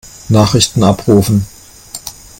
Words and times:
Nachrichten 0.29 0.83
abrufen. 0.83 1.45